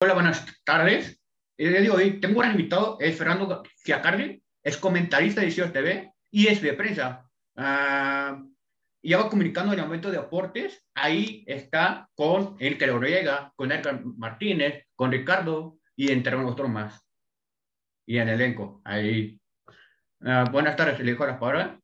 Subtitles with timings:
[0.00, 1.20] Hola, buenas tardes.
[1.56, 6.12] El día de hoy tengo un invitado, es Fernando Fiacardi, es comentarista de CIOS TV
[6.30, 7.28] y es de prensa.
[7.56, 8.48] Uh,
[9.02, 10.86] ya va comunicando en el momento de aportes.
[10.94, 16.70] Ahí está con el que lo llega, con Edgar Martínez, con Ricardo y entre otros
[16.70, 17.04] más.
[18.06, 19.40] Y en el elenco, ahí.
[20.20, 21.80] Uh, buenas tardes, le dejo la palabra.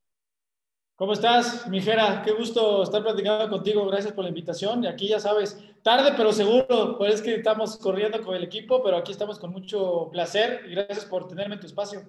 [1.05, 2.23] ¿Cómo estás, Mijera?
[2.25, 3.87] Qué gusto estar platicando contigo.
[3.89, 4.83] Gracias por la invitación.
[4.83, 8.83] Y aquí ya sabes, tarde pero seguro, pues es que estamos corriendo con el equipo,
[8.83, 12.01] pero aquí estamos con mucho placer y gracias por tenerme en tu espacio.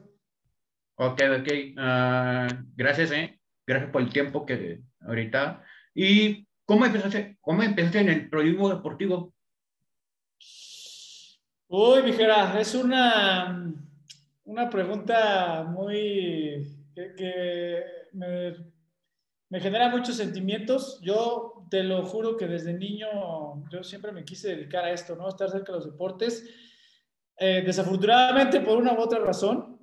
[0.96, 1.48] Ok, ok.
[1.76, 3.38] Uh, gracias, eh.
[3.68, 5.62] Gracias por el tiempo que ahorita.
[5.94, 9.34] ¿Y cómo empezaste, cómo empezaste en el periodismo deportivo?
[11.68, 13.74] Uy, Mijera, es una,
[14.46, 17.84] una pregunta muy que, que
[18.14, 18.74] me
[19.50, 21.00] me genera muchos sentimientos.
[21.02, 23.08] Yo te lo juro que desde niño
[23.70, 25.28] yo siempre me quise dedicar a esto, ¿no?
[25.28, 26.46] Estar cerca de los deportes.
[27.38, 29.80] Eh, desafortunadamente, por una u otra razón,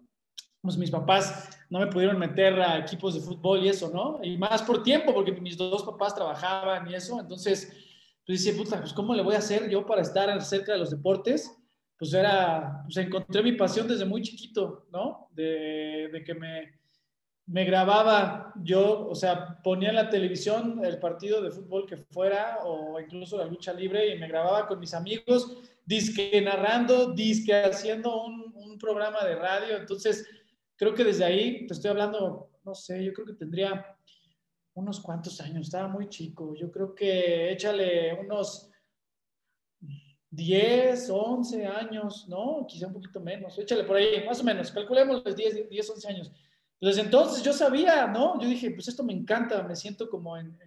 [0.60, 4.20] pues mis papás no me pudieron meter a equipos de fútbol y eso, ¿no?
[4.22, 7.20] Y más por tiempo, porque mis dos papás trabajaban y eso.
[7.20, 7.72] Entonces,
[8.26, 10.90] pues decía, puta, pues ¿cómo le voy a hacer yo para estar cerca de los
[10.90, 11.50] deportes?
[11.98, 15.28] Pues era, pues encontré mi pasión desde muy chiquito, ¿no?
[15.32, 16.81] De que me,
[17.46, 22.60] me grababa yo, o sea, ponía en la televisión el partido de fútbol que fuera
[22.64, 28.24] o incluso la lucha libre y me grababa con mis amigos, disque narrando, disque haciendo
[28.24, 29.76] un, programa de radio.
[29.76, 30.28] Entonces,
[30.74, 33.96] creo que desde ahí, te estoy hablando, no sé, yo creo que tendría
[34.74, 36.56] unos cuantos años, estaba muy chico.
[36.56, 38.72] Yo creo que échale unos
[40.30, 42.66] 10, 11 años, ¿no?
[42.66, 46.08] Quizá un poquito menos, échale por ahí, más o menos, calculemos los 10, 10 11
[46.08, 46.32] años.
[46.82, 48.40] Desde entonces yo sabía, ¿no?
[48.40, 50.58] Yo dije, pues esto me encanta, me siento como en,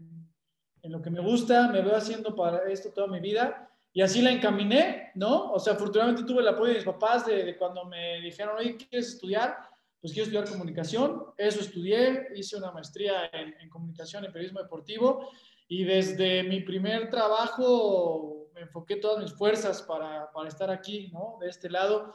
[0.81, 3.69] en, lo que me gusta, me veo haciendo para esto toda mi vida.
[3.91, 5.51] Y así la encaminé, ¿no?
[5.51, 9.09] O sea, afortunadamente tuve el apoyo de mis papás de, cuando me dijeron, oye, ¿quieres
[9.09, 9.57] estudiar?
[9.99, 11.25] Pues quiero estudiar comunicación.
[11.37, 15.29] Eso estudié, hice una maestría en, en comunicación y periodismo deportivo.
[15.67, 21.37] Y desde mi primer trabajo me enfoqué todas mis fuerzas para, para estar aquí, ¿no?
[21.41, 22.13] De este lado,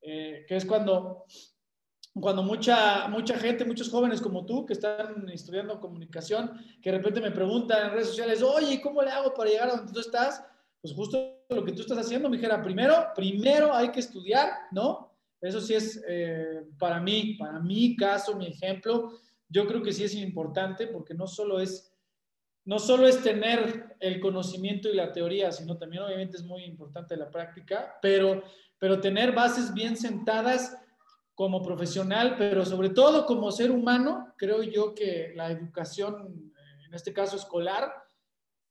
[0.00, 1.26] eh, que es cuando
[2.20, 7.20] cuando mucha, mucha gente, muchos jóvenes como tú que están estudiando comunicación, que de repente
[7.20, 10.42] me preguntan en redes sociales, oye, ¿cómo le hago para llegar a donde tú estás?
[10.80, 15.12] Pues justo lo que tú estás haciendo, mi dijera, primero, primero hay que estudiar, ¿no?
[15.40, 19.12] Eso sí es eh, para mí, para mi caso, mi ejemplo,
[19.48, 21.92] yo creo que sí es importante porque no solo es,
[22.64, 27.16] no solo es tener el conocimiento y la teoría, sino también obviamente es muy importante
[27.16, 28.42] la práctica, pero,
[28.78, 30.76] pero tener bases bien sentadas
[31.36, 36.50] como profesional, pero sobre todo como ser humano, creo yo que la educación,
[36.86, 37.92] en este caso escolar,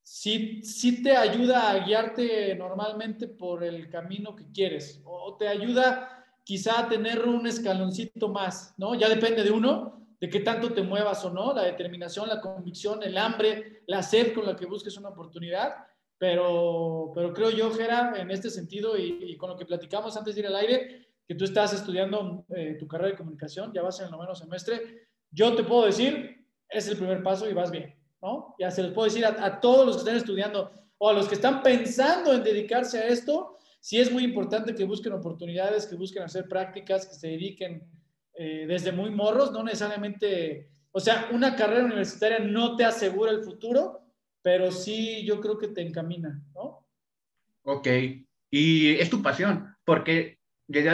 [0.02, 6.24] sí, sí te ayuda a guiarte normalmente por el camino que quieres o te ayuda
[6.42, 8.96] quizá a tener un escaloncito más, ¿no?
[8.96, 13.00] Ya depende de uno, de qué tanto te muevas o no, la determinación, la convicción,
[13.04, 15.72] el hambre, la sed con la que busques una oportunidad,
[16.18, 20.34] pero, pero creo yo, Gera, en este sentido y, y con lo que platicamos antes
[20.34, 23.98] de ir al aire, que tú estás estudiando eh, tu carrera de comunicación, ya vas
[23.98, 27.94] en el noveno semestre, yo te puedo decir, es el primer paso y vas bien,
[28.22, 28.54] ¿no?
[28.58, 31.34] Ya se les puedo decir a, todos los que están estudiando o a los que
[31.34, 36.22] están pensando en dedicarse a esto, sí es muy importante que busquen oportunidades, que busquen
[36.22, 37.82] hacer prácticas, que se dediquen
[38.34, 43.42] eh, desde muy morros, no necesariamente, o sea, una carrera universitaria no te asegura el
[43.42, 44.00] futuro,
[44.42, 46.86] pero sí yo creo que te encamina, ¿no?
[47.64, 47.88] Ok,
[48.50, 50.35] y es tu pasión, porque
[50.68, 50.90] desde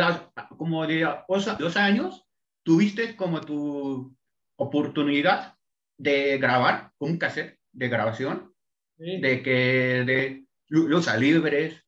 [0.57, 2.25] como de dos años,
[2.63, 4.17] tuviste como tu
[4.57, 5.57] oportunidad
[5.99, 8.55] de grabar un cassette de grabación,
[8.97, 11.83] de que de los libres,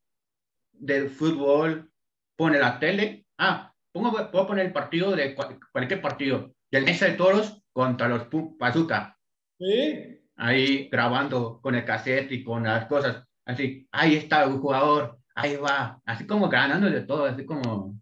[0.72, 1.90] del fútbol,
[2.36, 5.34] pone la tele, ah, pongo, puedo poner el partido de
[5.72, 8.26] cualquier partido, del Mesa de Toros contra los
[8.58, 9.18] Pazuca.
[9.58, 10.20] Sí.
[10.36, 15.56] Ahí grabando con el cassette y con las cosas, así, ahí está un jugador, ahí
[15.56, 17.94] va, así como ganando de todo, así como...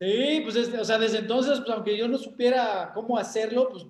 [0.00, 3.84] Sí, pues, o sea, desde entonces, pues, aunque yo no supiera cómo hacerlo, pues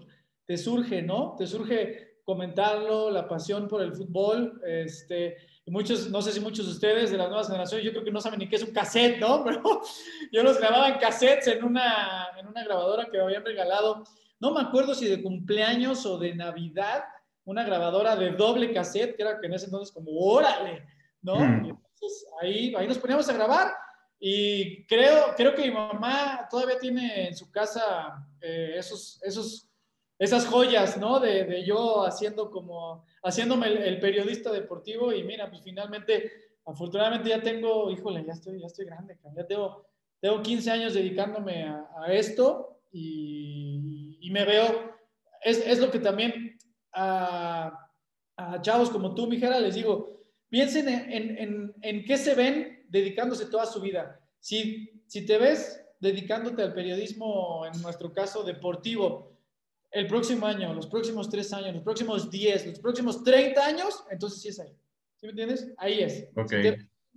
[0.47, 1.35] te surge, ¿no?
[1.37, 5.37] Te surge comentarlo, la pasión por el fútbol, este,
[5.67, 8.21] muchos, no sé si muchos de ustedes de las nuevas generaciones, yo creo que no
[8.21, 9.45] saben ni qué es un cassette, ¿no?
[9.45, 9.62] Pero
[10.33, 14.03] yo los grababa en cassettes en una, en una grabadora que me habían regalado,
[14.41, 17.05] no me acuerdo si de cumpleaños o de Navidad,
[17.45, 20.87] una grabadora de doble cassette, que era que en ese entonces como, órale,
[21.23, 21.37] ¿no?
[21.37, 21.79] Mm
[22.41, 23.75] ahí, ahí nos poníamos a grabar
[24.21, 29.69] y creo, creo que mi mamá todavía tiene en su casa eh, esos, esos,
[30.19, 31.21] esas joyas, ¿no?
[31.21, 36.33] De, de yo haciendo como, haciéndome el, periodista deportivo y mira, pues finalmente
[36.67, 39.87] afortunadamente ya tengo, híjole, ya estoy, ya estoy grande, ya tengo,
[40.21, 44.97] tengo 15 años dedicándome a, esto y, y, me veo,
[45.43, 46.59] es, es lo que también
[46.93, 47.89] a,
[48.37, 50.18] a, chavos como tú, Mijera, les digo,
[50.49, 54.21] piensen en, en, en, qué se ven dedicándose toda su vida.
[54.41, 59.37] Si, si te ves dedicándote al periodismo, en nuestro caso deportivo,
[59.91, 64.41] el próximo año, los próximos tres años, los próximos diez, los próximos treinta años, entonces
[64.43, 64.77] sí es ahí.
[65.17, 65.73] ¿Sí me entiendes?
[65.79, 66.29] Ahí es.
[66.37, 66.53] Ok.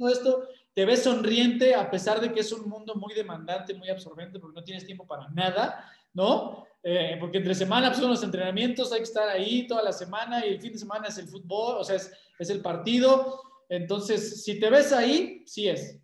[0.10, 4.40] esto, te ves sonriente a pesar de que es un mundo muy demandante, muy absorbente,
[4.40, 6.66] porque no tienes tiempo para nada, ¿no?
[6.84, 10.46] Eh, porque entre semana pues, son los entrenamientos, hay que estar ahí toda la semana
[10.46, 13.42] y el fin de semana es el fútbol, o sea, es, es el partido.
[13.70, 16.00] Entonces, si te ves ahí, sí es,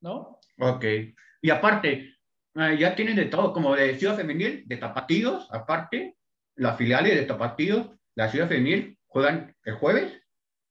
[0.00, 0.40] ¿no?
[0.58, 0.84] Ok.
[1.42, 2.16] Y aparte,
[2.58, 6.16] Ah, ya tienen de todo, como de Ciudad Femenil, de Tapatíos, aparte,
[6.54, 10.22] las filiales de Tapatíos, la Ciudad Femenil juegan el jueves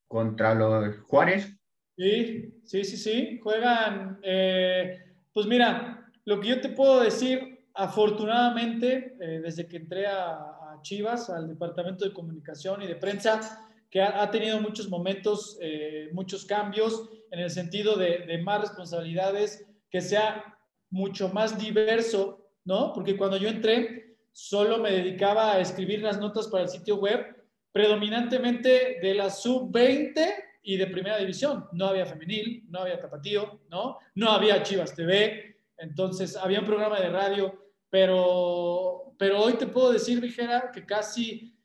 [0.07, 1.55] contra los Juárez.
[1.95, 9.15] Sí, sí, sí, sí, juegan, eh, pues mira, lo que yo te puedo decir, afortunadamente,
[9.19, 10.51] eh, desde que entré a,
[10.81, 16.45] Chivas, al Departamento de Comunicación y de Prensa, que ha, tenido muchos momentos, eh, muchos
[16.45, 20.57] cambios en el sentido de, de más responsabilidades, que sea
[20.91, 22.93] mucho más diverso, ¿no?
[22.93, 27.25] Porque cuando yo entré, solo me dedicaba a escribir las notas para el sitio web,
[27.71, 31.65] predominantemente de la sub-20 y de primera división.
[31.71, 33.97] No había femenil, no había tapatío, ¿no?
[34.15, 39.91] No había Chivas TV, entonces había un programa de radio, pero, pero hoy te puedo
[39.91, 41.57] decir, Vigera, que casi,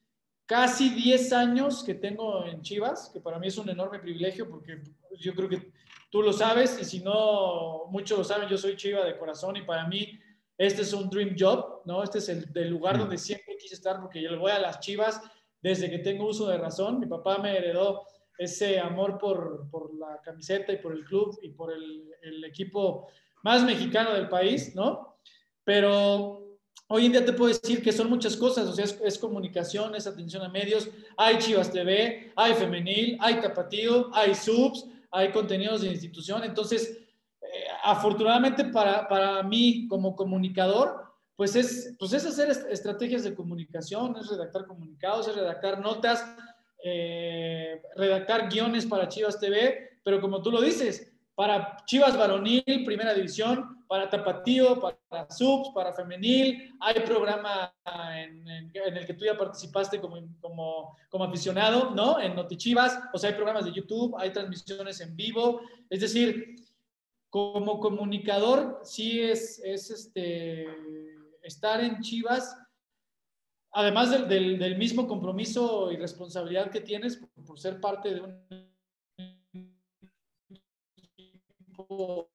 [0.46, 4.82] casi 10 años que tengo en Chivas, que para mí es un enorme privilegio porque
[5.18, 5.72] yo creo que
[6.10, 9.62] Tú lo sabes y si no, muchos lo saben, yo soy chiva de corazón y
[9.62, 10.18] para mí
[10.58, 12.02] este es un dream job, ¿no?
[12.02, 15.22] Este es el, lugar donde siempre quise estar porque yo le voy a las chivas
[15.62, 16.98] desde que tengo uso de razón.
[16.98, 18.04] Mi papá me heredó
[18.36, 23.06] ese amor por, por la camiseta y por el club y por el, el equipo
[23.44, 25.09] más mexicano del país, ¿no?
[25.70, 26.58] Pero
[26.88, 29.94] hoy en día te puedo decir que son muchas cosas, o sea, es, es, comunicación,
[29.94, 35.82] es atención a medios, hay Chivas TV, hay femenil, hay tapatío, hay subs, hay contenidos
[35.82, 36.42] de institución.
[36.42, 36.98] Entonces,
[37.40, 37.46] eh,
[37.84, 41.04] afortunadamente para, para, mí como comunicador,
[41.36, 46.26] pues es, pues es hacer estrategias de comunicación, es redactar comunicados, es redactar notas,
[46.82, 53.14] eh, redactar guiones para Chivas TV, pero como tú lo dices, para Chivas Varonil, Primera
[53.14, 56.72] División, para tapatío, para subs, para femenil.
[56.78, 57.74] Hay programa
[58.14, 60.16] en, el que tú ya participaste como,
[61.08, 62.20] como, aficionado, ¿no?
[62.20, 65.62] En Notichivas, o sea, hay programas de YouTube, hay transmisiones en vivo.
[65.90, 66.54] Es decir,
[67.30, 70.68] como comunicador, sí es, es este,
[71.42, 72.56] estar en Chivas,
[73.72, 78.70] además del, del, mismo compromiso y responsabilidad que tienes por, por ser parte de un
[80.96, 82.30] equipo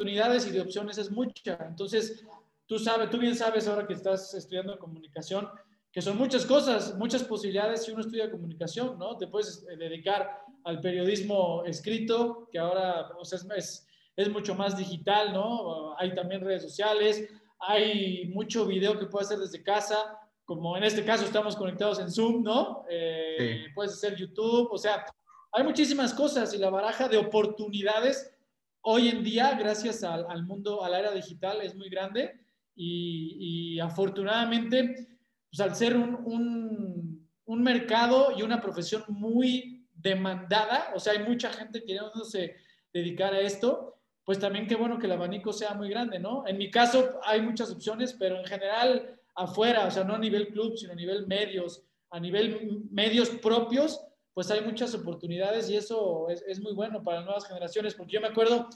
[0.00, 1.58] oportunidades y de opciones es mucha.
[1.68, 2.24] Entonces,
[2.66, 5.46] tú sabes, tú bien sabes ahora que estás estudiando comunicación,
[5.92, 9.18] que son muchas cosas, muchas posibilidades si uno estudia comunicación, ¿no?
[9.18, 13.86] Te puedes eh, dedicar al periodismo escrito, que ahora o sea, es,
[14.16, 15.94] es, mucho más digital, ¿no?
[15.98, 21.04] Hay también redes sociales, hay mucho video que puedes hacer desde casa, como en este
[21.04, 22.84] caso estamos conectados en Zoom, ¿no?
[22.88, 25.04] Eh, puedes hacer YouTube, o sea,
[25.52, 28.34] hay muchísimas cosas y la baraja de oportunidades
[28.82, 32.40] hoy en día, gracias al, mundo, a la era digital, es muy grande
[32.74, 35.08] y, afortunadamente,
[35.50, 41.52] pues al ser un, un, mercado y una profesión muy demandada, o sea, hay mucha
[41.52, 42.56] gente queriéndose
[42.92, 46.46] dedicar a esto, pues también qué bueno que el abanico sea muy grande, ¿no?
[46.46, 50.48] En mi caso hay muchas opciones, pero en general afuera, o sea, no a nivel
[50.48, 54.00] club, sino a nivel medios, a nivel medios propios,
[54.34, 58.20] pues hay muchas oportunidades y eso es, muy bueno para las nuevas generaciones, porque yo
[58.20, 58.68] me acuerdo,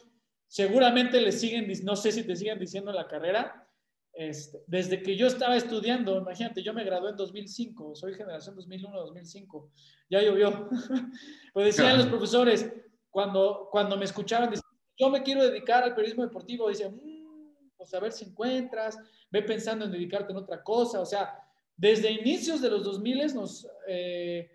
[0.46, 3.68] seguramente le siguen, no sé si te siguen diciendo la carrera,
[4.12, 9.70] este, desde que yo estaba estudiando, imagínate, yo me gradué en 2005, soy generación 2001-2005,
[10.10, 10.68] ya llovió.
[11.52, 12.72] pues decían los profesores,
[13.10, 14.64] cuando, cuando me escuchaban, decían,
[14.96, 18.98] yo me quiero dedicar al periodismo deportivo, decían, mmm, pues a ver si encuentras,
[19.30, 21.40] ve pensando en dedicarte en otra cosa, o sea,
[21.76, 23.68] desde inicios de los 2000 nos...
[23.88, 24.50] Eh,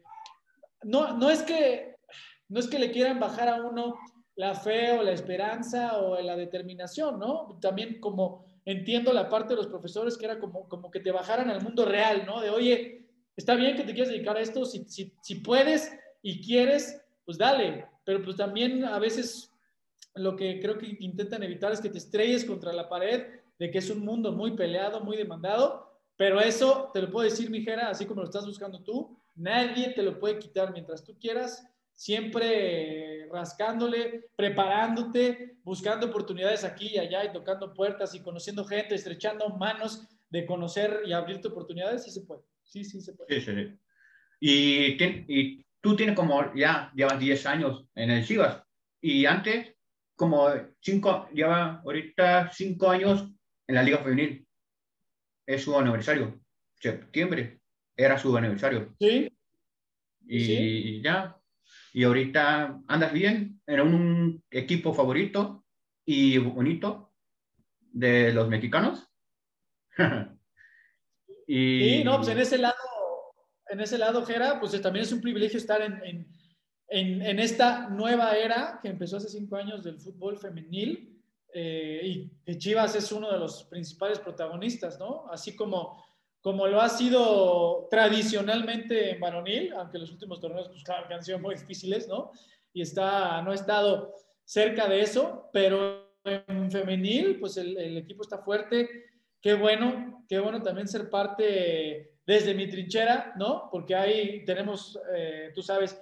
[0.83, 1.95] no, no, es que,
[2.47, 3.97] no es que le quieran bajar a uno
[4.35, 7.57] la fe o la esperanza o la determinación, ¿no?
[7.61, 11.49] También como entiendo la parte de los profesores que era como, como que te bajaran
[11.49, 12.39] al mundo real, ¿no?
[12.39, 13.05] De, oye,
[13.35, 17.37] está bien que te quieras dedicar a esto, si, si, si puedes y quieres, pues
[17.37, 19.51] dale, pero pues también a veces
[20.15, 23.77] lo que creo que intentan evitar es que te estrelles contra la pared de que
[23.77, 28.05] es un mundo muy peleado, muy demandado, Pero eso te lo puedo decir, Mijera, así
[28.05, 34.29] como lo estás buscando tú, nadie te lo puede quitar mientras tú quieras, siempre rascándole,
[34.35, 40.45] preparándote, buscando oportunidades aquí y allá y tocando puertas y conociendo gente, estrechando manos de
[40.45, 42.41] conocer y abrirte oportunidades, sí se puede.
[42.63, 43.41] Sí, sí se puede.
[43.41, 43.79] Sí, sí.
[44.41, 48.61] Y, y tú tienes como ya, llevas 10 años en el Chivas
[49.01, 49.73] y antes
[50.15, 50.49] como
[50.81, 53.25] 5, lleva ahorita 5 años
[53.67, 54.45] en la Liga Femenil.
[55.45, 56.39] Es su aniversario.
[56.75, 57.58] Septiembre
[58.03, 58.95] era su aniversario.
[58.99, 59.31] Sí.
[60.25, 61.35] Y ya.
[61.93, 65.65] Y ahorita andas bien en un equipo favorito
[66.05, 67.11] y bonito
[67.91, 69.07] de los mexicanos.
[71.47, 72.75] y sí, no, pues en ese lado
[73.69, 76.27] en ese lado, Jera, pues también es un privilegio estar en,
[77.39, 81.21] esta nueva era que empezó hace cinco años del fútbol femenil
[81.53, 85.27] eh, y que Chivas es uno de los principales protagonistas, ¿no?
[85.29, 86.03] Así como,
[86.41, 91.23] como lo ha sido tradicionalmente en varonil, aunque los últimos torneos, pues claro, que han
[91.23, 92.31] sido muy difíciles, ¿no?
[92.73, 94.15] Y está, no ha estado
[94.45, 98.89] cerca de eso, pero en femenil, pues el, el equipo está fuerte.
[99.41, 103.69] Qué bueno, qué bueno también ser parte desde mi trinchera, ¿no?
[103.71, 105.99] Porque ahí tenemos, eh, tú sabes,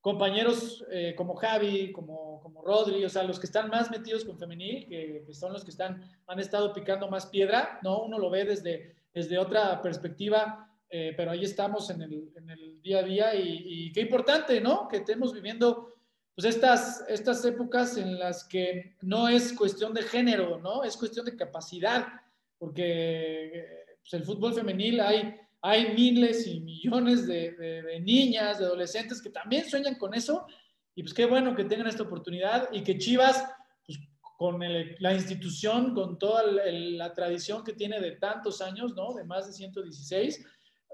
[0.00, 4.38] compañeros eh, como Javi, como, como Rodri, o sea, los que están más metidos con
[4.38, 8.02] femenil, que, son los que están, han estado picando más piedra, ¿no?
[8.02, 13.02] Uno lo ve desde, desde otra perspectiva, eh, pero ahí estamos en el, día a
[13.02, 14.88] día y, qué importante, ¿no?
[14.88, 15.94] Que estemos viviendo
[16.34, 20.84] pues estas, épocas en las que no es cuestión de género, ¿no?
[20.84, 22.06] Es cuestión de capacidad,
[22.58, 23.66] porque
[24.00, 29.68] pues, el fútbol femenil hay hay miles y millones de, niñas, de adolescentes que también
[29.68, 30.46] sueñan con eso.
[30.94, 33.44] Y pues qué bueno que tengan esta oportunidad y que Chivas,
[34.38, 34.60] con
[35.00, 39.12] la institución, con toda la tradición que tiene de tantos años, ¿no?
[39.12, 40.46] De más de 116,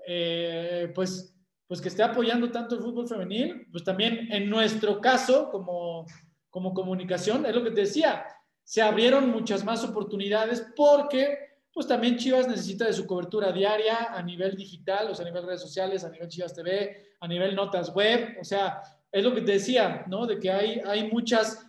[0.06, 1.36] eh, pues,
[1.66, 3.66] pues que esté apoyando tanto el fútbol femenil.
[3.70, 6.06] Pues también en nuestro caso, como,
[6.48, 8.24] como comunicación, es lo que te decía,
[8.62, 11.36] se abrieron muchas más oportunidades porque
[11.70, 15.44] pues también Chivas necesita de su cobertura diaria a nivel digital, o sea, a nivel
[15.44, 18.80] redes sociales, a nivel Chivas TV, a nivel notas web, o sea,
[19.12, 20.24] es lo que te decía, ¿no?
[20.24, 21.62] De que hay, hay muchas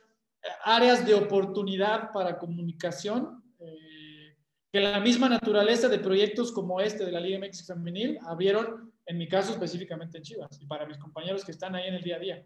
[0.64, 4.36] áreas de oportunidad para comunicación, eh,
[4.72, 9.18] que la misma naturaleza de proyectos como este de la Liga MX Femenil abrieron, en
[9.18, 12.18] mi caso específicamente en Chivas, y para mis compañeros que están ahí en el día
[12.18, 12.46] a día.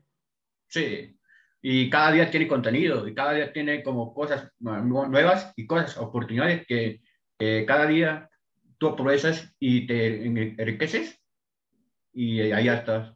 [0.68, 1.18] Sí,
[1.62, 6.66] y cada día tiene contenido, y cada día tiene como cosas nuevas y cosas, oportunidades
[6.68, 7.02] que
[7.66, 8.30] cada día
[8.80, 11.22] tú aprovechas y te enriqueces
[12.14, 13.14] y ahí estás.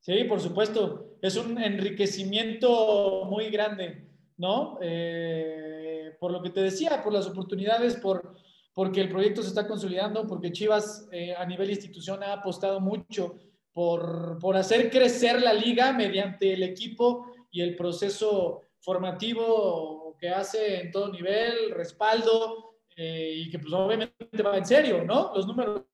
[0.00, 1.13] Sí, por supuesto.
[1.24, 4.76] Es un enriquecimiento muy grande, ¿no?
[4.82, 8.36] Eh, por lo que te decía, por las oportunidades, por,
[8.74, 13.36] porque el proyecto se está consolidando, porque Chivas eh, a nivel institución ha apostado mucho
[13.72, 20.82] por, por hacer crecer la liga mediante el equipo y el proceso formativo que hace
[20.82, 25.32] en todo nivel, respaldo, eh, y que pues obviamente va en serio, ¿no?
[25.34, 25.84] Los números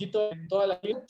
[0.00, 1.04] poquito en toda la vida.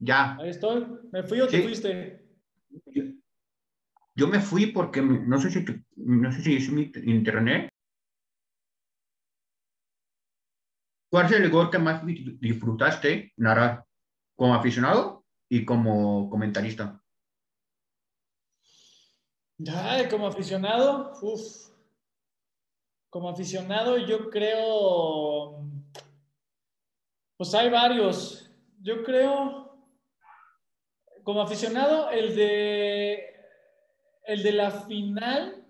[0.00, 0.36] Ya.
[0.36, 0.86] Ahí estoy.
[1.12, 2.26] ¿Me fui o te fuiste?
[4.16, 5.64] Yo, me fui porque no sé si,
[5.96, 7.68] no sé si es mi internet.
[11.10, 13.84] ¿Cuál es el gol que más disfrutaste narrar
[14.36, 17.02] como aficionado y como comentarista?
[19.68, 21.69] Ay, como aficionado, uff,
[23.10, 25.64] como aficionado, yo creo,
[27.36, 28.48] pues hay varios.
[28.80, 29.76] Yo creo,
[31.24, 33.34] como aficionado, el de,
[34.24, 35.66] el de la final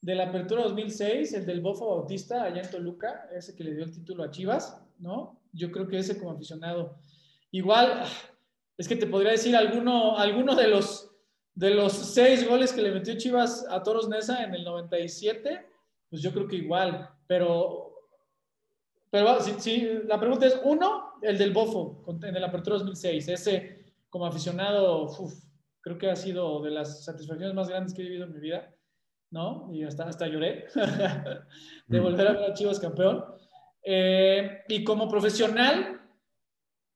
[0.00, 3.84] de la Apertura 2006, el del Bofo Bautista allá en Toluca, ese que le dio
[3.84, 5.38] el título a Chivas, ¿no?
[5.52, 6.98] Yo creo que ese como aficionado.
[7.50, 8.04] Igual,
[8.78, 11.10] es que te podría decir alguno, alguno de los,
[11.54, 15.69] de los seis goles que le metió Chivas a Toros Nesa en el 97
[16.10, 17.94] pues yo creo que igual, pero,
[19.10, 24.26] pero si, la pregunta es, uno, el del Bofo, en el Apertura 2006, ese como
[24.26, 25.08] aficionado,
[25.80, 28.74] creo que ha sido de las satisfacciones más grandes que he vivido en mi vida,
[29.30, 29.68] ¿no?
[29.72, 30.66] Y hasta, hasta lloré
[31.86, 32.02] de mm.
[32.02, 33.24] volver a ver a Chivas campeón.
[33.82, 36.00] Eh, y como profesional,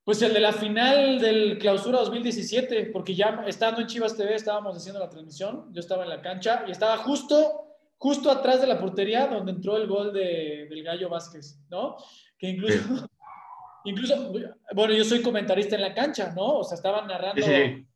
[0.04, 4.76] Pues el de la final del clausura 2017, porque ya estando en Chivas TV estábamos
[4.76, 8.78] haciendo la transmisión, yo estaba en la cancha y estaba justo, justo atrás de la
[8.78, 11.96] portería donde entró el gol de, del Gallo Vázquez, ¿no?
[12.38, 12.76] Que incluso,
[13.84, 14.32] incluso,
[14.74, 16.58] bueno, yo soy comentarista en la cancha, ¿no?
[16.58, 17.86] O sea, estaban narrando eh,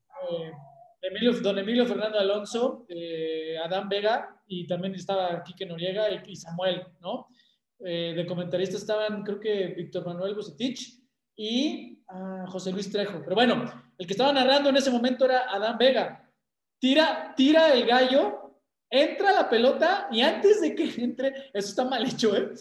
[1.01, 6.37] Emilio, don Emilio Fernando Alonso, eh, Adán Vega y también estaba Quique Noriega y, y
[6.37, 7.29] Samuel, ¿no?
[7.81, 10.99] Eh, de comentarista estaban, creo que Víctor Manuel Bucetich
[11.37, 13.21] y ah, José Luis Trejo.
[13.23, 16.29] Pero bueno, el que estaba narrando en ese momento era Adán Vega.
[16.81, 18.48] Tira, tira el gallo,
[18.91, 22.53] entra la pelota y antes de que entre, eso está mal hecho, ¿eh?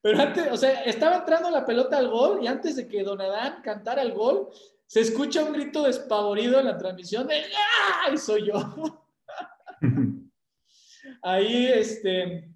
[0.00, 3.20] Pero antes, o sea, estaba entrando la pelota al gol y antes de que Don
[3.20, 4.48] Adán cantara el gol,
[4.84, 7.42] se escucha un grito despavorido en la transmisión de
[8.04, 8.18] ¡ay!
[8.18, 9.06] Soy yo.
[11.22, 12.52] Ahí, este,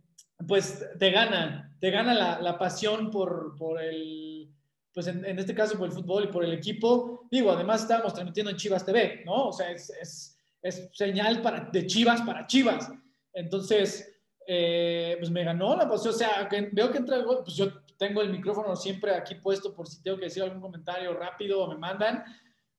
[0.47, 4.53] pues te gana, te gana la, la pasión por, por el,
[4.93, 7.29] pues en, este caso por el fútbol y por el equipo.
[7.31, 9.49] Digo, además estábamos transmitiendo en Chivas TV, ¿no?
[9.49, 12.91] O sea, es, es, es señal para, de Chivas para Chivas.
[13.37, 16.15] Entonces, eh, pues me ganó la pasión.
[16.15, 19.75] O sea, veo que entra el gol, pues yo tengo el micrófono siempre aquí puesto
[19.75, 22.25] por si tengo que decir algún comentario rápido o me mandan.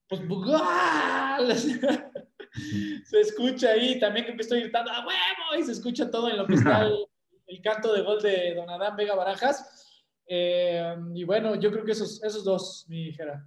[0.08, 0.22] Pues,
[3.06, 5.60] se escucha ahí también que me estoy gritando ¡a huevo!
[5.60, 7.06] Y se escucha todo en lo que está el,
[7.46, 10.04] el canto de gol de Don Adán Vega Barajas.
[10.28, 13.46] Eh, y bueno, yo creo que esos, esos dos, mi hija.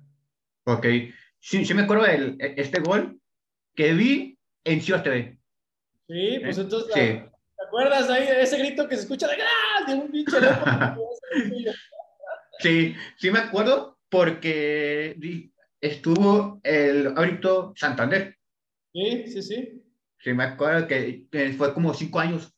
[0.65, 0.87] Ok.
[1.41, 3.21] Sí, sí me acuerdo de este gol
[3.75, 5.40] que vi en TV.
[6.11, 7.31] Sí, pues eh, entonces, ¿te
[7.65, 9.87] acuerdas ahí de ese grito que se escucha de, ¡Ah!
[9.87, 10.37] de un pinche
[12.59, 15.17] Sí, sí me acuerdo porque
[15.81, 18.37] estuvo el ahorita Santander.
[18.93, 19.85] Sí, sí, sí.
[20.19, 22.53] Sí, me acuerdo que, fue como cinco años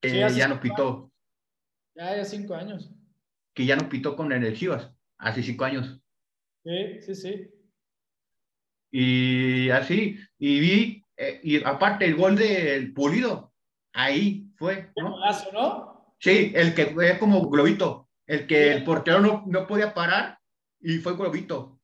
[0.00, 1.12] que ya nos pitó.
[1.94, 2.90] Ya, ya cinco años.
[3.54, 6.00] Que ya no pitó con energías, hace cinco años.
[6.64, 7.50] Sí, sí, sí.
[8.90, 13.52] Y así, y vi, eh, y aparte el gol del Pulido,
[13.92, 15.16] ahí fue, ¿no?
[15.52, 16.14] ¿no?
[16.18, 20.38] Sí, el que fue como globito, el que el portero no, no podía parar
[20.80, 21.80] y fue globito.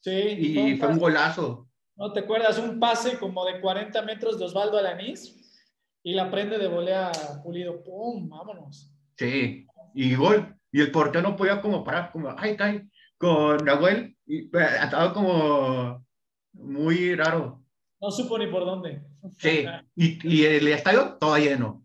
[0.00, 0.10] Sí.
[0.10, 1.68] Y fue un, golazo.
[1.96, 2.58] ¿No te acuerdas?
[2.58, 5.64] Un pase como de 40 metros de Osvaldo Alanís
[6.02, 7.10] y la prende de volea
[7.42, 7.82] Pulido.
[7.82, 8.28] ¡Pum!
[8.28, 8.92] Vámonos.
[9.16, 10.54] Sí, y gol.
[10.70, 15.12] Y el portero no podía como parar, como, ay, cae, con Nahuel, y pues, estaba
[15.12, 16.06] como
[16.52, 17.64] muy raro.
[18.00, 19.02] No supo ni por dónde.
[19.38, 21.84] Sí, y, y el estadio todo lleno.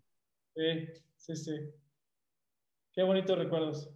[0.56, 1.52] Sí, sí, sí.
[2.93, 3.89] Qué bonitos recuerdos.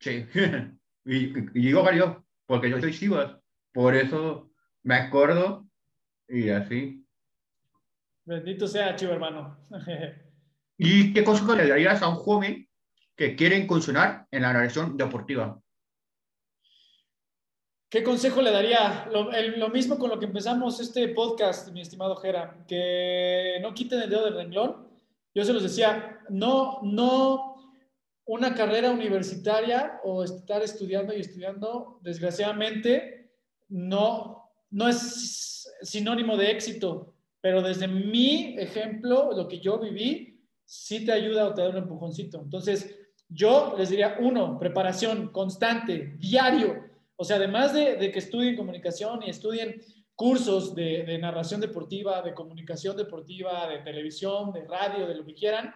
[0.00, 0.26] Sí,
[1.06, 3.38] y, y digo varios, porque yo soy Chivas,
[3.72, 4.50] por eso
[4.82, 5.66] me acuerdo
[6.28, 7.04] y así.
[8.24, 9.56] Bendito sea Chivo hermano.
[10.78, 12.68] ¿Y qué consejo le darías a un joven
[13.16, 15.60] que quiere incursionar en la narración deportiva?
[17.88, 19.08] ¿Qué consejo le daría?
[19.12, 24.10] Lo, mismo con lo que empezamos este podcast, mi estimado Jera, que no quiten el
[24.10, 24.88] dedo del renglón.
[25.32, 27.56] Yo se los decía, no, no
[28.24, 33.30] una carrera universitaria o estar estudiando y estudiando, desgraciadamente,
[33.68, 41.04] no, no es sinónimo de éxito, pero desde mi ejemplo, lo que yo viví, sí
[41.04, 42.40] te ayuda o te da un empujoncito.
[42.42, 46.85] Entonces, yo les diría, uno, preparación constante, diario.
[47.16, 49.80] O sea, además de, que estudien comunicación y estudien
[50.14, 55.72] cursos de, narración deportiva, de comunicación deportiva, de televisión, de radio, de lo que quieran,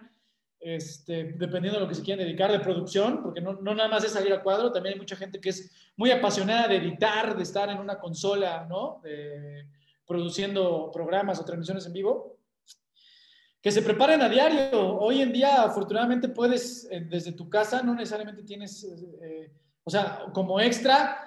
[0.59, 4.03] este, dependiendo de lo que se quieran dedicar, de producción, porque no, no, nada más
[4.03, 7.43] es salir a cuadro, también hay mucha gente que es muy apasionada de editar, de
[7.43, 9.01] estar en una consola, ¿no?
[10.05, 12.41] produciendo programas o transmisiones en vivo
[13.61, 14.97] que se preparen a diario.
[14.97, 18.83] Hoy en día, afortunadamente, puedes, eh, desde tu casa, no necesariamente tienes,
[19.21, 19.51] eh,
[19.83, 21.17] o sea, como extra,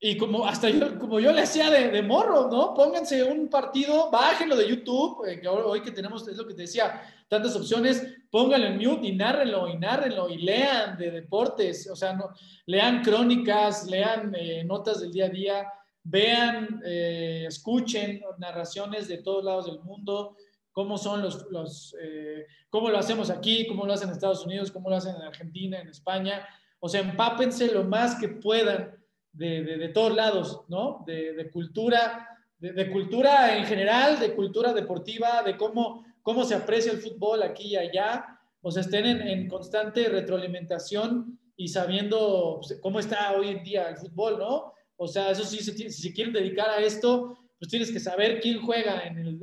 [0.00, 2.74] y como hasta yo, como yo le hacía de, morro, ¿no?
[2.74, 6.62] Pónganse un partido, bájenlo de YouTube, eh, que hoy que tenemos, es lo que te
[6.62, 11.96] decía, tantas opciones, pónganlo en mute y nárrenlo, y nárrenlo, y lean de deportes, o
[11.96, 12.30] sea, no,
[12.66, 14.34] lean crónicas, lean
[14.66, 20.36] notas del día a día, vean, escuchen narraciones de todos lados del mundo,
[20.74, 24.72] cómo son los, los eh, cómo lo hacemos aquí, cómo lo hacen en Estados Unidos,
[24.72, 26.46] cómo lo hacen en Argentina, en España.
[26.84, 28.94] O sea, empápense lo más que puedan
[29.32, 31.02] de, de, todos lados, ¿no?
[31.06, 36.98] De, cultura, de, cultura en general, de cultura deportiva, de cómo, cómo se aprecia el
[36.98, 38.38] fútbol aquí y allá.
[38.60, 43.88] O sea, estén en, en constante retroalimentación y sabiendo pues, cómo está hoy en día
[43.88, 44.74] el fútbol, ¿no?
[44.98, 48.60] O sea, eso sí, si se quieren dedicar a esto, pues tienes que saber quién
[48.60, 49.40] juega en el,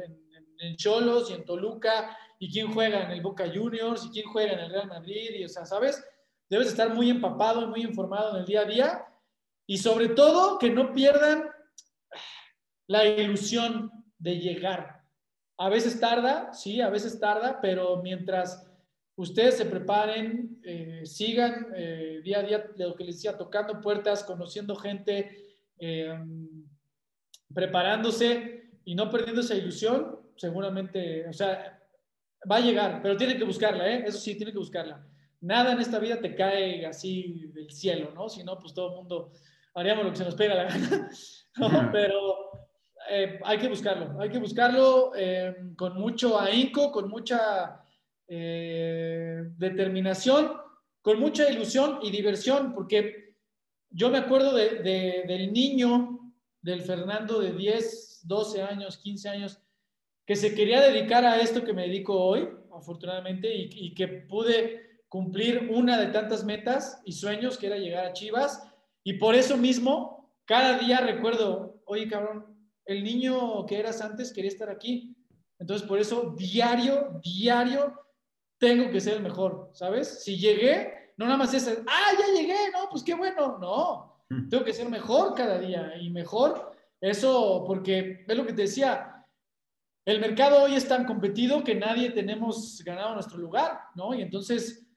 [0.59, 4.53] en Cholos y en Toluca, y quién juega en el Boca Juniors, y quién juega
[4.53, 6.03] en el Real Madrid, y o sea, ¿sabes?
[6.51, 9.05] Debes estar muy empapado y muy informado en el día a día.
[9.65, 11.45] Y sobre todo que no pierdan
[12.87, 15.01] la ilusión de llegar.
[15.57, 18.69] A veces tarda, sí, a veces tarda, pero mientras
[19.15, 24.25] ustedes se preparen, eh, sigan eh, día a día, lo que les decía, tocando puertas,
[24.25, 26.19] conociendo gente, eh,
[27.53, 31.81] preparándose y no perdiendo esa ilusión, seguramente, o sea,
[32.51, 34.03] va a llegar, pero tiene que buscarla, ¿eh?
[34.05, 35.07] Eso sí, tiene que buscarla.
[35.41, 38.29] Nada en esta vida te cae así del cielo, ¿no?
[38.29, 39.31] Si no, pues todo el mundo
[39.73, 41.09] haríamos lo que se nos pega la gana,
[41.57, 41.89] ¿no?
[41.91, 42.51] Pero
[43.09, 47.81] eh, hay que buscarlo, hay que buscarlo eh, con mucho ahínco, con mucha
[48.27, 50.53] eh, determinación,
[51.01, 53.35] con mucha ilusión y diversión, porque
[53.89, 59.61] yo me acuerdo de, del niño, del Fernando de 10, 12 años, 15 años,
[60.25, 65.67] que se quería dedicar a esto que me dedico hoy, afortunadamente, y, que pude cumplir
[65.69, 68.63] una de tantas metas y sueños que era llegar a Chivas.
[69.03, 72.45] Y por eso mismo, cada día recuerdo, oye cabrón,
[72.85, 75.13] el niño que eras antes quería estar aquí.
[75.59, 77.93] Entonces, por eso, diario, diario,
[78.57, 80.23] tengo que ser el mejor, ¿sabes?
[80.23, 84.47] Si llegué, no nada más es, ah, ya llegué, no, pues qué bueno, no, mm.
[84.47, 86.71] tengo que ser mejor cada día y mejor.
[87.01, 89.25] Eso, porque es lo que te decía,
[90.05, 94.13] el mercado hoy es tan competido que nadie tenemos ganado nuestro lugar, ¿no?
[94.13, 94.87] Y entonces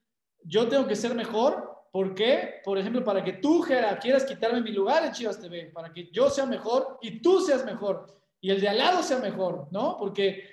[0.45, 1.73] yo tengo que ser mejor.
[1.91, 2.61] ¿Por qué?
[2.65, 6.11] Por ejemplo, para que tú, Gera, quieras quitarme mi lugar en Chivas TV, para que
[6.11, 8.07] yo sea mejor y tú seas mejor
[8.41, 9.97] y el de al lado sea mejor, ¿no?
[9.97, 10.45] Porque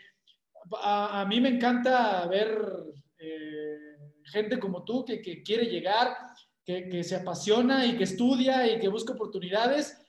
[0.82, 2.86] a, mí me encanta ver
[3.18, 6.16] eh, gente como tú que, quiere llegar,
[6.64, 10.02] que, que, se apasiona y que estudia y que busca oportunidades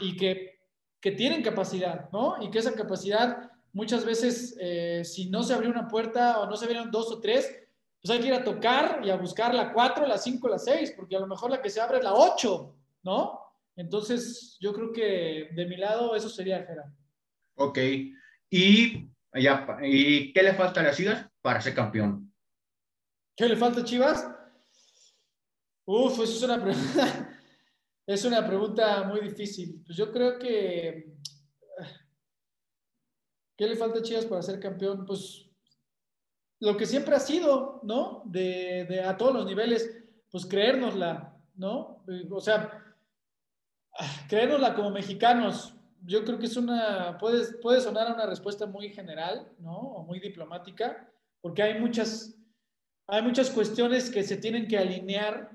[0.00, 0.58] y que,
[1.00, 2.36] que tienen capacidad, ¿no?
[2.42, 6.56] Y que esa capacidad muchas veces eh, si no se abrió una puerta o no
[6.56, 7.63] se abrieron dos o tres,
[8.04, 10.92] pues hay que ir a tocar y a buscar la cuatro, la cinco, la seis,
[10.94, 13.40] porque a lo mejor la que se abre es la ocho, ¿no?
[13.76, 16.92] Entonces, yo creo que de mi lado eso sería, Gerard.
[17.54, 17.78] Ok.
[18.50, 22.30] ¿Y, ya, ¿Y qué le falta a las Chivas para ser campeón?
[23.34, 24.28] ¿Qué le falta a Chivas?
[25.86, 27.40] Uf, eso es una pregunta,
[28.06, 29.82] es una pregunta muy difícil.
[29.82, 31.14] Pues yo creo que
[33.56, 35.06] ¿Qué le falta a Chivas para ser campeón?
[35.06, 35.43] Pues
[36.64, 38.22] lo que siempre ha sido, ¿no?
[38.24, 42.02] De, a todos los niveles, pues creérnosla, ¿no?
[42.30, 42.82] O sea,
[44.28, 45.74] creérnosla como mexicanos.
[46.06, 49.76] Yo creo que es una, puede, puede sonar una respuesta muy general, ¿no?
[49.76, 51.06] O muy diplomática,
[51.42, 52.34] porque hay muchas,
[53.08, 55.50] hay muchas cuestiones que se tienen que alinear,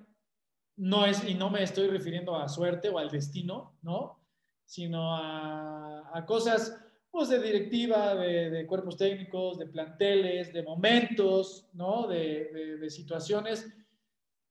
[0.78, 4.20] no es, y no me estoy refiriendo a suerte o al destino, ¿no?
[4.64, 6.80] Sino a, a cosas
[7.12, 12.08] pues de directiva, de, cuerpos técnicos, de planteles, de momentos, ¿no?
[12.08, 13.68] De, de, situaciones.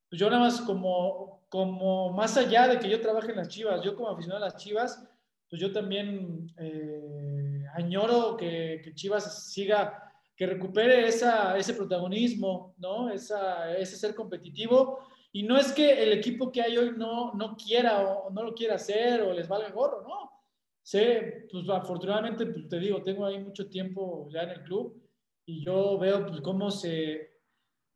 [0.09, 3.83] Pues yo nada más como, como más allá de que yo trabaje en las Chivas,
[3.83, 5.07] yo como aficionado a las Chivas,
[5.49, 13.09] pues yo también eh, añoro que, que, Chivas siga, que recupere esa, ese protagonismo, ¿no?
[13.09, 14.99] Esa, ese ser competitivo.
[15.31, 18.53] Y no es que el equipo que hay hoy no, no quiera o no lo
[18.53, 20.38] quiera hacer o les valga gorro, ¿no?
[20.83, 20.99] Sí,
[21.51, 25.01] pues afortunadamente, pues, te digo, tengo ahí mucho tiempo ya en el club
[25.45, 27.41] y yo veo pues, cómo se,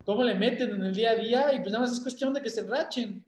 [0.05, 2.41] cómo le meten en el día a día y pues nada más es cuestión de
[2.41, 3.25] que se enrachen.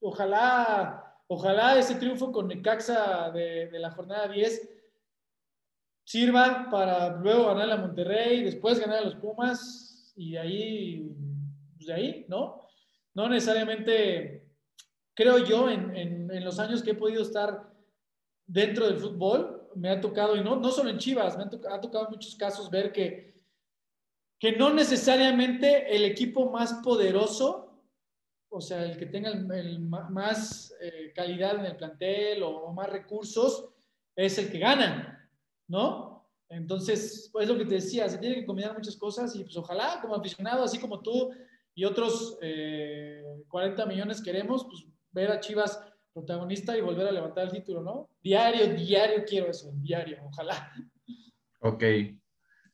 [0.00, 4.68] Ojalá, ojalá ese triunfo con Necaxa de, de la jornada 10
[6.04, 11.14] sirva para luego ganar a Monterrey, después ganar a los Pumas y ahí,
[11.76, 12.66] pues de ahí, ¿no?
[13.14, 14.46] No necesariamente,
[15.14, 17.77] creo yo, en, en los años que he podido estar
[18.48, 22.06] dentro del fútbol, me ha tocado, y no, no solo en Chivas, me ha, tocado,
[22.06, 23.34] en muchos casos ver que,
[24.40, 27.66] que no necesariamente el equipo más poderoso,
[28.48, 33.68] o sea, el que tenga el, más eh, calidad en el plantel o, más recursos,
[34.16, 35.30] es el que gana,
[35.68, 36.26] ¿no?
[36.48, 39.98] Entonces, pues lo que te decía, se tiene que combinar muchas cosas y pues ojalá
[40.00, 41.30] como aficionado, así como tú
[41.74, 45.78] y otros 40 eh, millones queremos, pues ver a Chivas
[46.12, 48.08] protagonista y volver a levantar el título, ¿no?
[48.22, 50.72] Diario, diario quiero eso, diario, ojalá.
[51.60, 51.84] Ok.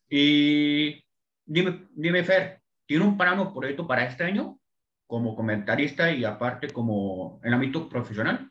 [0.08, 1.04] Y
[1.44, 4.58] dime, dime Fer, ¿tiene un plano proyecto para este año
[5.06, 8.50] como comentarista y aparte como en ámbito profesional?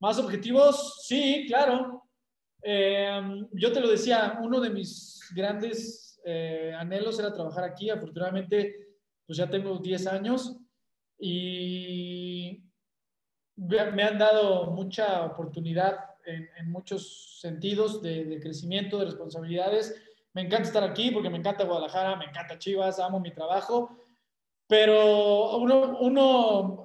[0.00, 2.04] Más objetivos, sí, claro.
[2.62, 3.20] Eh,
[3.52, 7.90] yo te lo decía, uno de mis grandes eh, anhelos era trabajar aquí.
[7.90, 8.74] Afortunadamente,
[9.26, 10.58] pues ya tengo 10 años
[11.18, 12.62] y
[13.58, 19.94] me han dado mucha oportunidad en, muchos sentidos de, crecimiento, de responsabilidades.
[20.34, 23.96] Me encanta estar aquí porque me encanta Guadalajara, me encanta Chivas, amo mi trabajo,
[24.66, 26.84] pero uno, uno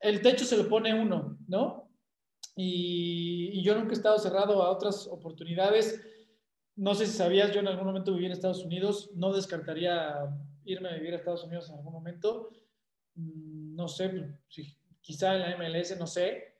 [0.00, 1.88] el techo se lo pone uno, ¿no?
[2.56, 6.00] Y, yo nunca he estado cerrado a otras oportunidades.
[6.74, 10.16] No sé si sabías, yo en algún momento viví en Estados Unidos, no descartaría
[10.64, 12.50] irme a vivir a Estados Unidos en algún momento.
[13.14, 14.10] Mm, no sé,
[14.48, 16.54] si, quizá en la MLS, no sé,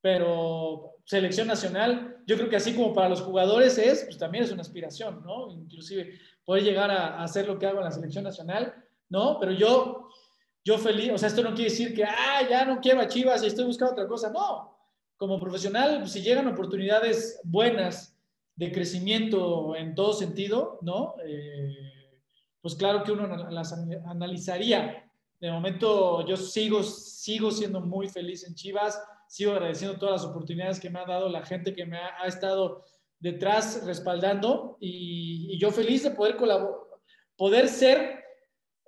[0.00, 4.50] pero selección nacional, yo creo que así como para los jugadores es, pues también es
[4.50, 5.50] una aspiración, ¿no?
[5.52, 8.74] Inclusive poder llegar a, hacer lo que hago en la selección nacional,
[9.08, 9.38] ¿no?
[9.38, 10.08] Pero yo
[10.64, 13.42] yo feliz, o sea, esto no quiere decir que, ah, ya no quiero a Chivas
[13.42, 14.78] y estoy buscando otra cosa, no.
[15.16, 18.16] Como profesional, si llegan oportunidades buenas
[18.54, 21.16] de crecimiento en todo sentido, ¿no?
[21.24, 22.20] Eh,
[22.60, 25.10] pues claro que uno las analizaría.
[25.42, 30.78] De momento yo sigo, sigo siendo muy feliz en Chivas, sigo agradeciendo todas las oportunidades
[30.78, 32.84] que me ha dado la gente que me ha, estado
[33.18, 36.76] detrás respaldando y, y, yo feliz de poder colaborar,
[37.36, 38.22] poder ser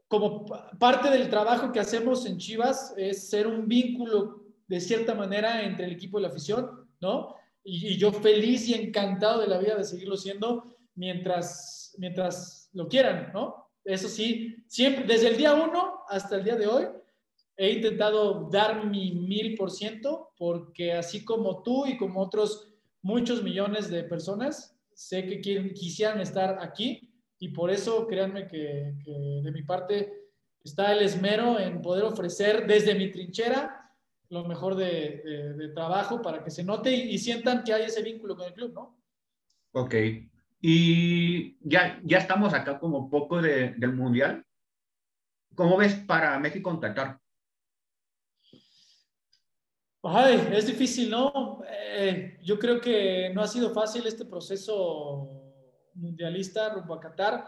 [0.06, 0.46] como
[0.78, 5.86] parte del trabajo que hacemos en Chivas es ser un vínculo de cierta manera entre
[5.86, 7.34] el equipo y la afición, ¿no?
[7.64, 13.32] Y, yo feliz y encantado de la vida de seguirlo siendo mientras, mientras lo quieran,
[13.34, 13.63] ¿no?
[13.84, 16.86] Eso sí, siempre, desde el día uno hasta el día de hoy,
[17.56, 23.42] he intentado dar mi mil por ciento porque así como tú y como otros muchos
[23.42, 25.40] millones de personas, sé que
[25.74, 28.94] quisieran estar aquí y por eso créanme que,
[29.42, 30.30] de mi parte
[30.62, 33.92] está el esmero en poder ofrecer desde mi trinchera
[34.30, 38.46] lo mejor de, trabajo para que se note y, sientan que hay ese vínculo con
[38.46, 38.98] el club, ¿no?
[39.72, 39.94] Ok.
[40.66, 44.42] Y ya, ya estamos acá como poco del Mundial.
[45.54, 47.20] ¿Cómo ves para México en Qatar?
[50.02, 51.60] Ay, es difícil, ¿no?
[51.68, 55.28] Eh, yo creo que no ha sido fácil este proceso
[55.96, 57.44] mundialista rumbo a Qatar.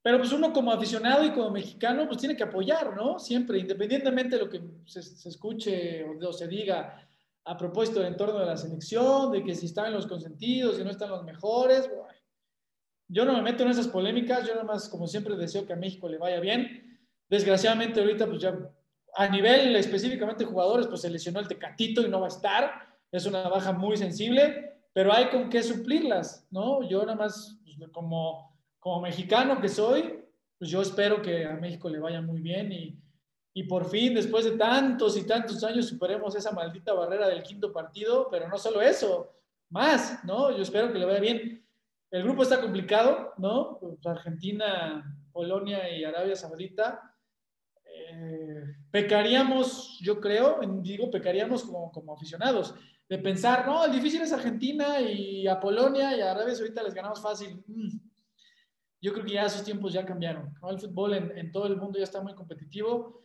[0.00, 3.18] Pero pues uno como aficionado y como mexicano pues tiene que apoyar, ¿no?
[3.18, 7.08] Siempre, independientemente de lo que se, escuche o, se diga
[7.44, 10.90] a propósito del entorno de la selección, de que si están los consentidos, y no
[10.90, 11.90] están los mejores.
[13.12, 15.76] Yo no me meto en esas polémicas, yo nada más como siempre deseo que a
[15.76, 16.98] México le vaya bien.
[17.28, 18.58] Desgraciadamente ahorita pues ya
[19.14, 22.72] a nivel específicamente jugadores pues se lesionó el Tecatito y no va a estar.
[23.10, 26.88] Es una baja muy sensible, pero hay con qué suplirlas, ¿no?
[26.88, 30.18] Yo nada más pues, como, como mexicano que soy,
[30.58, 32.98] pues yo espero que a México le vaya muy bien y,
[33.52, 37.74] y por fin, después de tantos y tantos años, superemos esa maldita barrera del quinto
[37.74, 39.34] partido, pero no solo eso,
[39.68, 40.50] más, ¿no?
[40.56, 41.61] Yo espero que le vaya bien.
[42.12, 43.78] El grupo está complicado, ¿no?
[43.80, 47.16] Pues, Argentina, Polonia y Arabia Saudita.
[47.84, 52.74] Eh, pecaríamos, yo creo, digo pecaríamos como, como aficionados,
[53.08, 57.20] de pensar, no, el difícil es Argentina y a Polonia y Arabia ahorita les ganamos
[57.20, 57.62] fácil.
[57.66, 57.98] Mm.
[59.02, 60.54] Yo creo que ya esos tiempos ya cambiaron.
[60.70, 63.20] El fútbol en, todo el mundo ya está muy competitivo.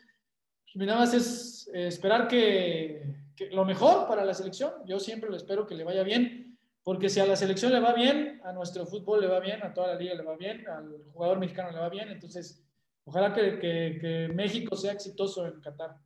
[0.74, 3.04] Y nada más es eh, esperar que,
[3.52, 4.72] lo mejor para la selección.
[4.86, 6.47] Yo siempre lo espero que le vaya bien,
[6.88, 9.74] porque si a la selección le va bien, a nuestro fútbol le va bien, a
[9.74, 12.08] toda la liga le va bien, al jugador mexicano le va bien.
[12.08, 12.66] Entonces,
[13.04, 15.98] ojalá que, que México sea exitoso en Qatar.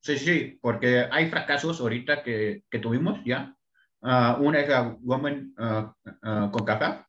[0.00, 3.54] Sí, sí, porque hay fracasos ahorita que, que tuvimos ya.
[4.00, 7.04] Uh, una es la Women uh, uh, con Café,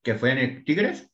[0.00, 1.10] que fue en el Tigres.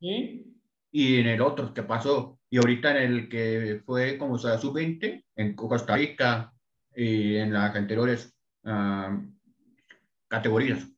[0.00, 0.46] ¿Sí?
[0.92, 2.38] Y en el otro que pasó.
[2.48, 6.54] Y ahorita en el que fue como sea, sub-20, en Costa Rica
[6.94, 8.34] y en las anteriores
[10.28, 10.88] categorías.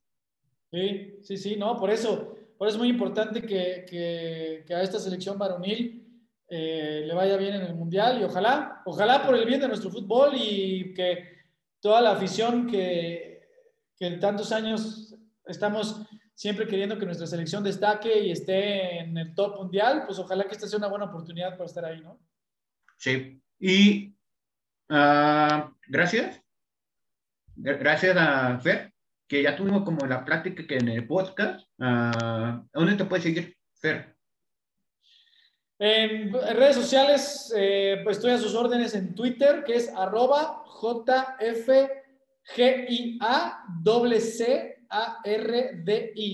[0.71, 4.83] Sí, sí, sí, no, por eso, por eso es muy importante que, que, que a
[4.83, 6.07] esta selección varonil
[6.49, 9.91] eh, le vaya bien en el Mundial y ojalá, ojalá por el bien de nuestro
[9.91, 11.37] fútbol y que
[11.81, 13.49] toda la afición que,
[13.97, 15.15] que en tantos años
[15.47, 16.03] estamos
[16.35, 20.53] siempre queriendo que nuestra selección destaque y esté en el top mundial, pues ojalá que
[20.53, 22.21] esta sea una buena oportunidad para estar ahí, ¿no?
[22.97, 24.15] Sí, y
[24.89, 26.41] uh, gracias.
[27.57, 28.95] Gracias a Fer,
[29.29, 31.69] que ya tuvimos como la práctica que en el podcast.
[31.79, 34.17] Uh, ¿Dónde te puedes seguir, Fer?
[35.79, 41.59] En redes sociales, eh, pues estoy a sus órdenes en Twitter, que es arroba JFGIA-C-A-R-D-I,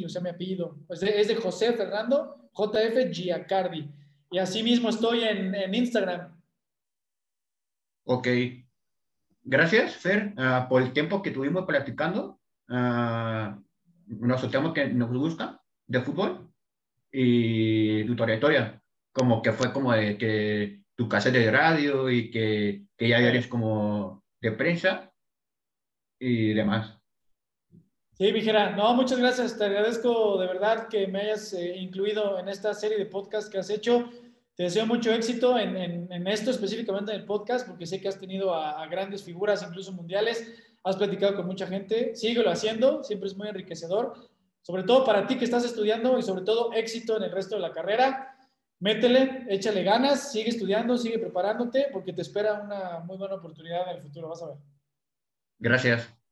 [0.05, 0.79] o sea, mi apellido.
[0.87, 3.91] Pues es de José Fernando JF Giacardi.
[4.31, 6.41] Y así mismo estoy en, en Instagram.
[8.05, 8.29] Ok.
[9.43, 12.41] Gracias, Fer, uh, por el tiempo que tuvimos practicando.
[12.69, 13.61] Uh,
[14.07, 16.51] nos tema que nos gusta de fútbol
[17.13, 18.83] y tu trayectoria
[19.15, 23.47] como que fue como de que tu casa de radio y que, que ya eres
[23.47, 25.13] como de prensa
[26.19, 26.99] y demás.
[28.17, 29.57] Sí, Vigera, no, muchas gracias.
[29.57, 33.59] Te agradezco de verdad que me hayas eh, incluido en esta serie de podcasts que
[33.59, 34.11] has hecho.
[34.55, 38.21] Te deseo mucho éxito en, en, esto, específicamente en el podcast, porque sé que has
[38.21, 40.49] tenido a, grandes figuras, incluso mundiales.
[40.85, 42.15] Has platicado con mucha gente.
[42.15, 44.15] Síguelo haciendo, siempre es muy enriquecedor.
[44.63, 47.63] Sobre todo para ti que estás estudiando y sobre todo éxito en el resto de
[47.63, 48.37] la carrera.
[48.81, 53.97] Métele, échale ganas, sigue estudiando, sigue preparándote, porque te espera una muy buena oportunidad en
[53.97, 54.29] el futuro.
[54.29, 54.57] Vas a ver.
[55.59, 56.24] Gracias.